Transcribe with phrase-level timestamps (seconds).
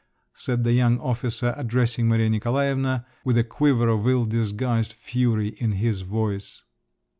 [0.33, 5.73] said the young officer addressing Maria Nikolaevna with a quiver of ill disguised fury in
[5.73, 6.63] his voice.